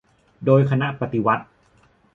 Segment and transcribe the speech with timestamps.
[0.45, 1.45] โดยคณะปฏิวัติ